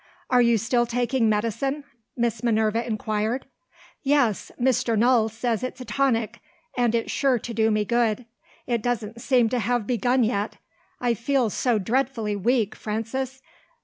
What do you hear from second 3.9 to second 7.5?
"Yes. Mr. Null says it's a tonic, and it's sure